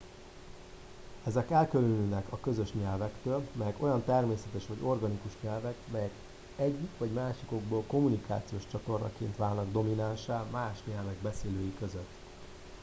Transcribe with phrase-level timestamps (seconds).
[1.23, 6.11] ezek elkülönülnek a közös nyelvektől melyek olyan természetes vagy organikus nyelvek melyek
[6.55, 12.09] egyik vagy másik okból kommunikációs csatornaként válnak dominánssá más nyelvek beszélői között